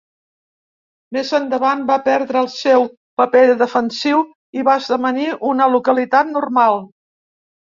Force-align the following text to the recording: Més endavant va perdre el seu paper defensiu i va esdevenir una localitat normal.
Més 1.17 1.33
endavant 1.39 1.83
va 1.89 1.97
perdre 2.07 2.41
el 2.45 2.49
seu 2.53 2.87
paper 3.23 3.43
defensiu 3.61 4.25
i 4.61 4.67
va 4.71 4.79
esdevenir 4.85 5.29
una 5.51 5.69
localitat 5.77 6.33
normal. 6.41 6.83